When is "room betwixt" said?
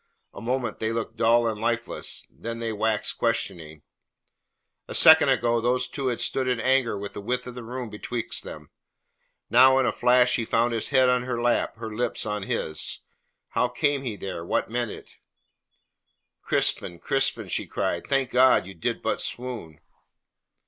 7.61-8.43